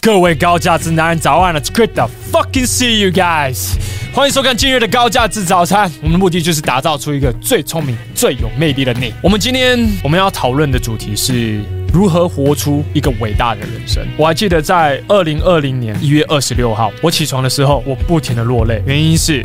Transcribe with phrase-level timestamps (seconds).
[0.00, 3.74] 各位高价值男人早安了，It's good to fucking see you guys！
[4.12, 5.90] 欢迎收看今日的高价值早餐。
[6.00, 9.12] 我们的目的就是打造出一个最聪明、最有魅力的你。
[9.22, 11.60] 我们今天我们要讨论的主题是
[11.92, 14.06] 如何活出一个伟大的人生。
[14.16, 19.44] 我还记得在二零二零年一月二十六号，我起床的时候，我不停的落泪，原因是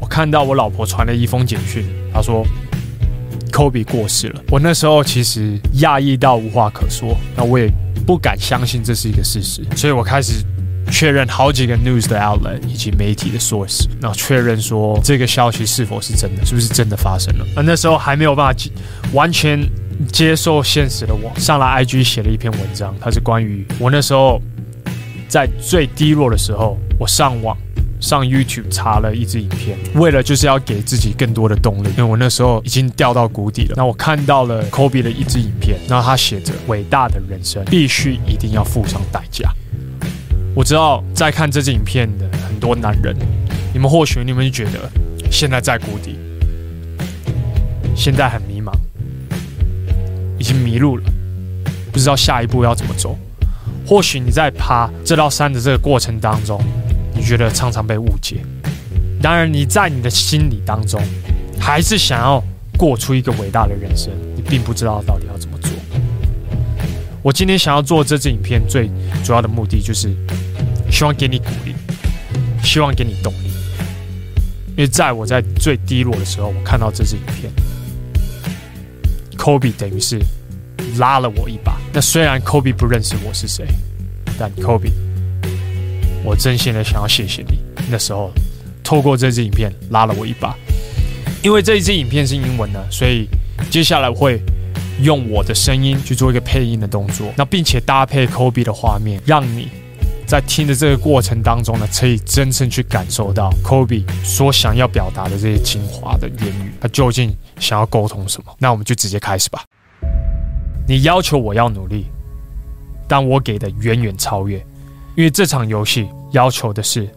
[0.00, 2.46] 我看到我老婆传了一封简讯，她说。
[3.52, 7.72] 科比过世了，我那时候其实讶异到无话可说，那我也
[8.06, 10.44] 不敢相信这是一个事实，所以我开始
[10.92, 17.44] 确认好几个 news 的 outlet 以及媒体的 source，那确认说这个消息是否是真的，是不是真的发生了。
[17.56, 18.70] 那那时候还没有办法
[19.12, 19.60] 完全
[20.12, 24.40] 接受现实的我，上了 IG 写了一篇文章，它是关于我那时候
[25.28, 27.56] 在最低落的时候，我上网。
[27.98, 33.74] 上 YouTube 查了一支影片，为了就是要给自己更多的动力，因为我那时候已经掉到谷底了。
[33.76, 39.50] 那我看到了 Kobe 的一支影片，然后他写着：“伟大的人生必须一定要付上代价。”
[40.54, 43.16] 我知道在看这支影片的很多男人，
[43.72, 44.90] 你们或许你们觉得
[45.30, 46.18] 现在在谷底，
[47.94, 48.72] 现在很迷茫，
[50.38, 51.04] 已经迷路了，
[51.90, 53.18] 不知道下一步要怎么走。
[53.86, 56.60] 或许你在爬这道山的这个过程当中。
[57.16, 58.44] 你觉得常常被误解，
[59.22, 61.00] 当然你在你的心里当中，
[61.58, 62.42] 还是想要
[62.76, 65.70] 过出一个伟大的人生，你并不知道到底要怎么做。
[67.22, 68.88] 我今天想要做这支影片最
[69.24, 70.14] 主要的目的，就是
[70.90, 71.74] 希望给你鼓励，
[72.62, 73.50] 希望给你动力。
[74.76, 77.50] 因为在我在最低落的时候，我看到这支影片
[79.38, 80.20] ，Kobe 等于是
[80.98, 81.80] 拉了我一把。
[81.92, 83.66] 那虽然 Kobe 不认识我是谁，
[84.38, 84.92] 但 Kobe。
[86.26, 88.32] 我真心的想要谢谢你，那时候
[88.82, 90.56] 透过这支影片拉了我一把，
[91.40, 93.28] 因为这一支影片是英文的，所以
[93.70, 94.42] 接下来我会
[95.00, 99.68] 用我的声音去做一个配音的动作，那并且搭配 Kobe 的画面，让你
[100.26, 108.52] 在听的这个过程当中呢，可以真正去感受到 Kobe 所想要表达的这些精华的言语，他究竟想要沟通什么？
[108.58, 109.62] 那我们就直接开始吧。
[110.88, 112.06] 你要求我要努力，
[113.06, 114.60] 但我给的远远超越。
[115.16, 117.08] 因为这场游戏要求的是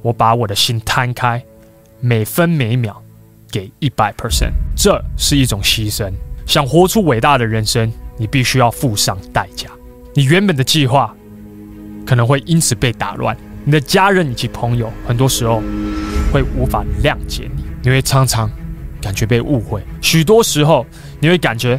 [0.00, 1.42] 我把我的心摊开，
[2.00, 3.02] 每分每秒
[3.50, 6.10] 给一百 percent，这是一种牺牲。
[6.46, 9.68] 想活出伟大的人生，你必须要付上代价。
[10.14, 11.12] 你原本的计划
[12.06, 15.60] 可能会因此被打乱，你的家人以及朋友很多时候
[16.32, 18.48] 会无法谅解你，你会常常
[19.02, 20.86] 感觉被误会，许多时候
[21.18, 21.78] 你会感觉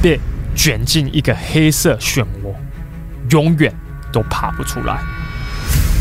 [0.00, 0.20] 被
[0.54, 2.54] 卷进一个黑色漩涡，
[3.30, 3.74] 永远
[4.16, 4.98] 都爬不出来。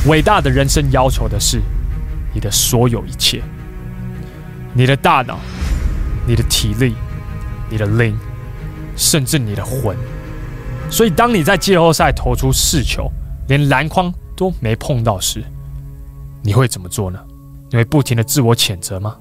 [0.08, 1.62] 伟大的人生要求的是
[2.34, 3.44] 你的所有一切，
[4.74, 5.38] 你的大脑、
[6.26, 6.96] 你的体力、
[7.70, 8.18] 你的灵，
[8.96, 9.98] 甚至你的魂。
[10.90, 13.12] 所以，当你在季后赛投出四球，
[13.50, 15.44] 连篮筐都没碰到时，
[16.42, 17.20] 你会怎么做呢？
[17.70, 19.18] 你会不停的自我谴责吗？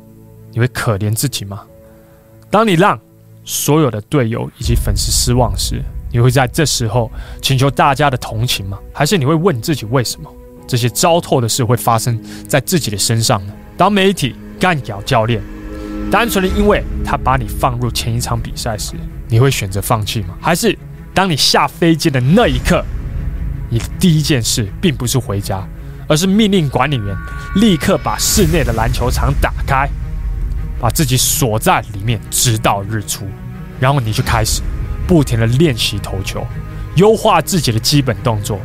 [0.53, 1.63] 你会可怜自己吗？
[2.49, 2.97] 当你让
[3.45, 5.83] 所有的队友以及粉丝失望时，
[6.15, 7.11] 你会在这时候
[7.43, 8.79] 请求大家的同情吗？
[8.93, 10.31] 还是你会问自己为什么？
[10.65, 12.17] 这些糟透的事会发生
[12.47, 13.53] 在自己的身上呢？
[13.77, 15.43] 当媒体干掉教练，
[16.13, 18.95] 单纯的因为他把你放入前一场比赛时，
[19.29, 20.37] 你会选择放弃吗？
[20.41, 20.79] 还是
[21.13, 22.85] 当你下飞机的那一刻，
[23.69, 25.67] 你的第一件事并不是回家，
[26.07, 27.17] 而是命令管理员
[27.57, 29.91] 立刻把室内的篮球场打开，
[30.81, 33.27] 把自己锁在里面直到日出，
[33.81, 34.63] 然后你就开始
[35.07, 36.47] 不停的练习投球，
[36.97, 38.59] 优化自己的基本动作。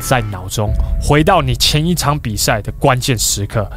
[0.00, 3.70] 在脑中回到你前一场比赛的关键时刻，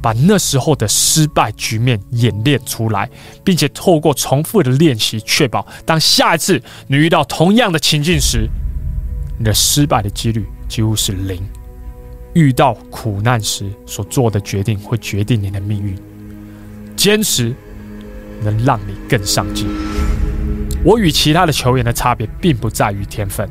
[0.00, 3.10] 把那时候的失败局面演练出来，
[3.44, 8.48] 并且透过重复的练习，确保当下一次你遇到同样的情境时，
[9.38, 11.42] 你的失败的几率几乎是零。
[12.32, 15.98] 遇到苦难时所做的决定会决定你的命运。
[16.96, 17.54] 坚持
[18.42, 19.66] 能让你更上进。
[20.84, 23.48] 我与其他的球员的差别并不在于天分，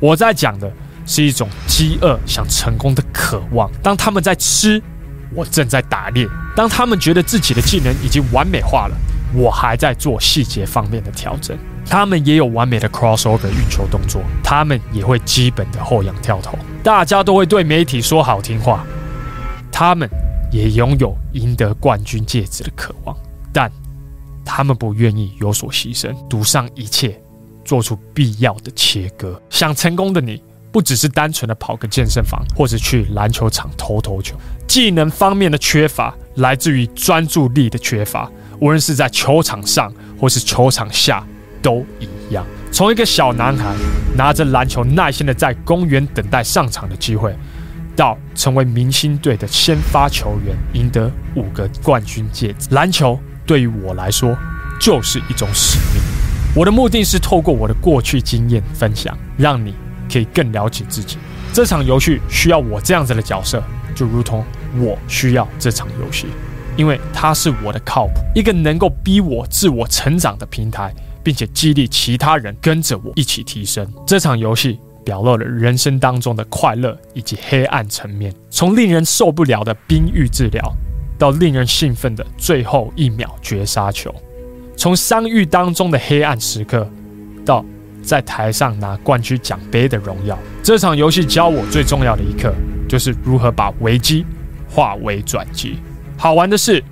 [0.00, 0.70] 我在讲的。
[1.08, 3.70] 是一种饥饿想成功的渴望。
[3.80, 4.82] 当他们在吃，
[5.32, 6.26] 我正在打猎；
[6.56, 8.96] 当他们觉得自己的技能已经完美化了，
[9.32, 11.56] 我还在做细节方面的调整。
[11.88, 16.58] 他们也有完美的 crossover 运球动作，他们也会基本的后仰跳投。
[16.82, 18.84] 大家都会对媒体说好听话，
[19.70, 20.10] 他们
[20.50, 23.16] 也拥有赢得冠军戒指的渴望，
[24.46, 27.20] 他们不愿意有所牺牲，赌上一切，
[27.64, 29.38] 做出必要的切割。
[29.50, 30.42] 想成功的你。
[30.72, 34.36] 不只是单纯的跑个健身房，或者去篮球场投投球，
[34.68, 39.90] 技能方面的缺乏来自于专注力的缺乏，无论是在球场上
[40.20, 41.26] 或是球场下
[41.62, 42.44] 都一样。
[42.70, 43.74] 从一个小男孩
[44.18, 47.34] 拿着篮球耐心的在公园等待上场的机会，
[47.94, 52.68] 到成为明星队的先发球员，赢得五个冠军戒指。
[52.72, 54.36] 篮球对于我来说
[54.80, 56.02] 就是一种使命。
[56.54, 59.74] 我的目的是透过我的过去经验分享，让你
[60.12, 61.16] 可以更了解自己。
[61.52, 63.62] 这场游戏需要我这样子的角色，
[63.94, 64.44] 就如同
[64.78, 66.26] 我需要这场游戏，
[66.76, 70.92] 因为它是我的靠谱，一个能够逼我自我成长的平台。
[71.26, 73.84] 并且激励其他人跟着我一起提升。
[74.06, 80.72] 这场游戏表露了人生当中的快乐以及黑暗层面，从令人受不了的冰浴治疗，
[81.18, 84.10] 到令人兴奋的最后一秒绝杀球；
[84.76, 86.88] 从伤愈当中的黑暗时刻，
[87.44, 87.64] 到
[88.02, 90.38] 在台上拿冠军奖杯的荣耀。
[90.62, 92.54] 这场游戏教我最重要的一课，
[92.88, 94.24] 就是如何把危机
[94.68, 95.78] 化为转机。
[96.16, 96.82] 好玩的是，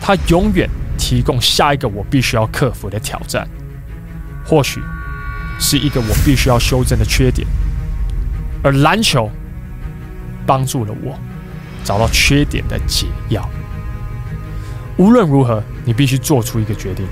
[0.00, 0.68] 它永远
[0.98, 3.46] 提供下一个我必须要克服的挑战。
[4.44, 4.80] 或许
[5.58, 7.46] 是一个我必须要修正的缺点，
[8.62, 9.28] 而篮球
[10.46, 11.18] 帮助了我
[11.86, 13.48] 找到缺点的解药。
[14.98, 17.06] 无论如何，你必须做出一个决定，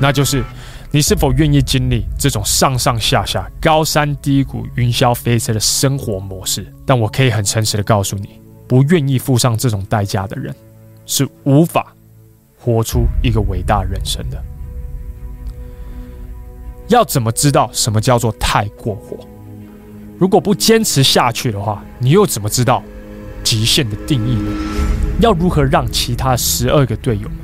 [0.00, 0.42] 那就是
[0.90, 6.66] 你是否愿意经历这种上上下下、高山低谷、云霄飞车的生活模式。
[6.84, 10.54] 但我可以很诚实的告诉你，不愿意付上这种代价的人，
[11.06, 11.94] 是无法
[12.58, 14.42] 活出一个伟大人生的。
[16.88, 19.18] 要怎么知道什么叫做太过火？
[20.18, 22.82] 如果不坚持下去的话，你又怎么知道
[23.46, 24.50] 极限的定义呢？
[25.20, 27.38] 要如何让其他十二个队友们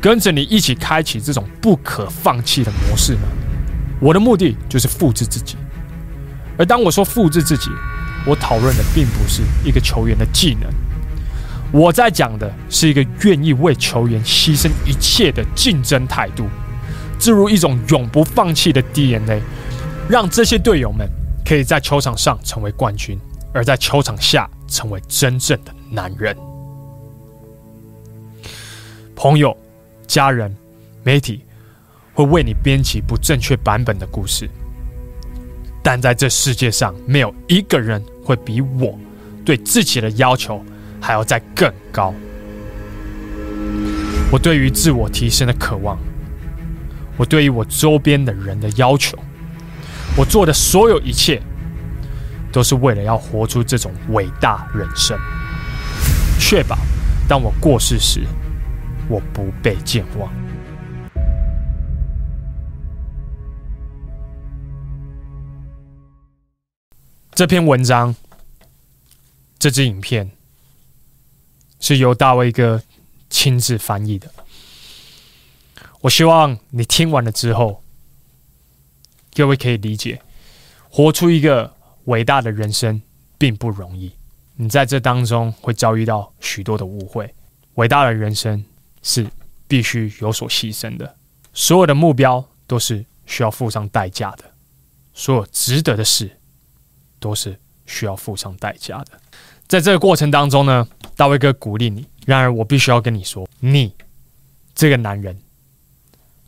[0.00, 3.22] 跟着你一起开启这种不可放弃的模式呢？
[4.00, 5.56] 我的目的就是复制自己。
[6.56, 7.68] 而当我说复制自己，
[8.24, 10.70] 我讨论的并不是一个球员的技能，
[11.72, 16.46] 我在讲的是一个愿意为球员牺牲一切的竞争态度。
[17.18, 19.42] 置入一种永不放弃的 DNA，
[20.08, 21.10] 让这些队友们
[21.44, 23.18] 可以在球场上成为冠军，
[23.52, 26.34] 而在球场下成为真正的男人。
[29.14, 29.54] 朋友、
[30.06, 30.56] 家人、
[31.02, 31.44] 媒体
[32.14, 34.48] 会为你编辑不正确版本的故事，
[35.82, 38.98] 但在这世界上，没有一个人会比我
[39.44, 40.64] 对自己的要求
[40.98, 42.14] 还要再更高。
[44.32, 45.98] 我对于自我提升的渴望。
[47.16, 49.18] 我对于我周边的人的要求，
[50.16, 51.42] 我做的所有一切，
[52.52, 55.18] 都是为了要活出这种伟大人生，
[56.38, 56.76] 确保
[57.28, 58.26] 当我过世时，
[59.08, 60.32] 我不被健忘。
[67.32, 68.14] 这篇文章，
[69.58, 70.30] 这支影片，
[71.78, 72.82] 是由大卫哥
[73.30, 74.30] 亲自翻译的。
[76.02, 77.82] 我希望你听完了之后，
[79.34, 80.20] 各位可以理解，
[80.90, 81.74] 活出一个
[82.04, 83.00] 伟大的人生
[83.38, 84.12] 并不容易。
[84.56, 87.32] 你在这当中会遭遇到许多的误会。
[87.74, 88.64] 伟大的人生
[89.02, 89.26] 是
[89.66, 91.16] 必须有所牺牲的，
[91.52, 94.44] 所有的目标都是需要付上代价的，
[95.14, 96.30] 所有值得的事
[97.18, 99.20] 都是需要付上代价的。
[99.66, 100.86] 在这个过程当中呢，
[101.16, 102.06] 大卫哥鼓励你。
[102.26, 103.94] 然而，我必须要跟你说，你
[104.74, 105.38] 这个男人。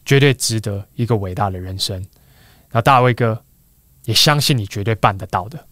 [0.05, 2.05] 绝对值得一个伟大的人生，
[2.73, 3.41] 那大卫哥
[4.05, 5.67] 也相信你绝对办得到的。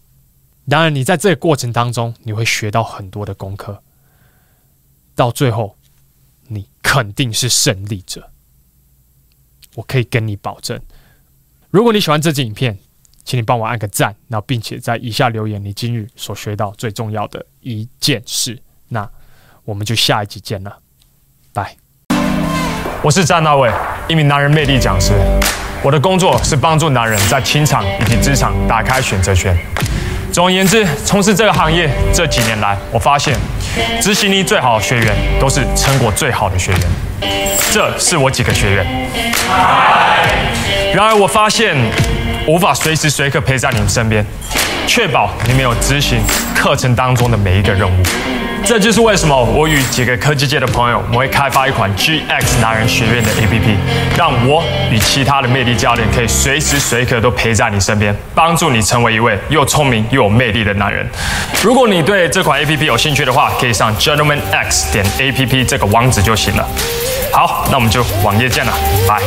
[0.69, 3.81] 当然，你在这个过程当中，你会学到很多的功课，
[5.15, 5.75] 到最后，
[6.47, 8.29] 你肯定是胜利者。
[9.75, 10.79] 我可以跟你保证。
[11.69, 12.77] 如果你喜欢这支影片，
[13.23, 18.61] 请你帮我按个赞，然后并且在以下留言你今日所学到最重要的一件事。
[18.89, 19.09] 那
[19.63, 20.79] 我们就下一集见了，
[21.53, 21.75] 拜。
[23.03, 23.71] 我是詹大卫，
[24.09, 25.13] 一名男人魅力讲师。
[25.83, 29.57] 我的工作是帮助男人在情场以及职场打开选择权。
[30.31, 33.35] 总而言之，从事这个行业这几年来，我发现
[33.99, 36.81] 执行力最好的学员都是成果最好的学员。
[37.71, 38.85] 这是我几个学员。
[40.93, 41.75] 然而，我发现
[42.47, 44.23] 无法随时随刻陪在你们身边，
[44.93, 46.19] 确保你们有执行
[46.53, 47.93] 课程当中的每一个任务。
[48.65, 53.77] 这就是为什么我与几个科技界的朋友，我们会开发一款 GX 男人学院的 APP，
[54.17, 61.09] 让我与其他的魅力教练可以随时随刻都陪在你身边，帮助你成为一位又聪明又有魅力的男人。
[61.63, 66.67] 如果你对这款 APP 有兴趣的话，可以上 gentlemanx 点 APP 这个网址就行了。
[67.31, 68.73] 好，那我们就网页见了，
[69.07, 69.21] 拜。